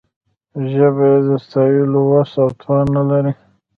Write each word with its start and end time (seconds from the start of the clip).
ژبه 0.71 1.05
یې 1.13 1.19
د 1.27 1.29
ستایلو 1.45 1.99
وس 2.09 2.31
او 2.43 2.49
توان 2.59 2.85
نه 2.95 3.03
لري. 3.09 3.33